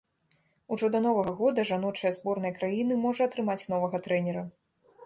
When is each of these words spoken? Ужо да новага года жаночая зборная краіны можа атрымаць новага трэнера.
Ужо 0.75 0.87
да 0.95 1.01
новага 1.07 1.33
года 1.43 1.67
жаночая 1.71 2.13
зборная 2.17 2.53
краіны 2.59 2.99
можа 3.07 3.21
атрымаць 3.31 3.61
новага 3.77 3.97
трэнера. 4.07 4.43